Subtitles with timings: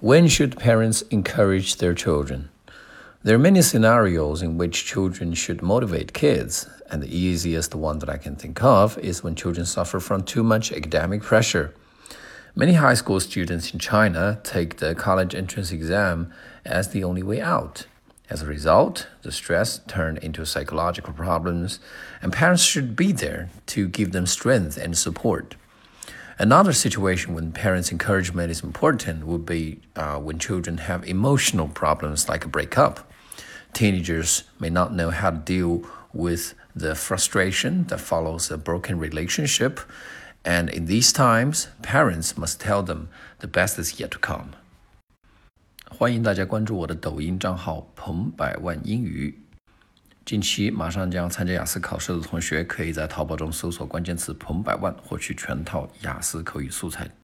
[0.00, 2.48] When should parents encourage their children?
[3.22, 8.10] There are many scenarios in which children should motivate kids, and the easiest one that
[8.10, 11.72] I can think of is when children suffer from too much academic pressure.
[12.56, 16.32] Many high school students in China take the college entrance exam
[16.64, 17.86] as the only way out.
[18.28, 21.78] As a result, the stress turned into psychological problems,
[22.20, 25.54] and parents should be there to give them strength and support.
[26.37, 32.29] Another situation when parents' encouragement is important would be uh, when children have emotional problems
[32.29, 33.11] like a breakup.
[33.73, 39.79] Teenagers may not know how to deal with the frustration that follows a broken relationship,
[40.45, 44.55] and in these times, parents must tell them the best is yet to come.
[45.91, 49.39] 欢迎大家关注我的抖音账号“彭百万英语”。
[50.24, 57.06] 近期马上将参加雅思考试的同学，可以在淘宝中搜索关键词“彭百万”，获取全套雅思口语素材。